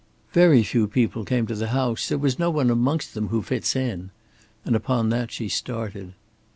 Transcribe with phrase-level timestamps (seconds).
[0.33, 2.09] "Very few people came to the house.
[2.09, 4.09] There was no one amongst them who fits in";
[4.65, 6.13] and upon that she started.